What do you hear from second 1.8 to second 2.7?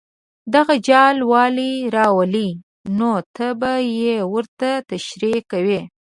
راولي